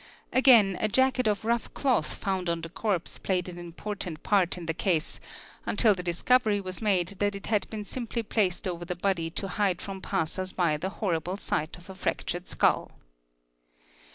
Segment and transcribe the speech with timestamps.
[0.33, 4.65] Again a jacket of rough cloth found on the corpse playe an important part in
[4.65, 5.19] the case
[5.63, 9.47] until the discovery was made that it ha been simply placed over the body to
[9.47, 12.93] hide from passers by the horrible) sight of a fractured skull.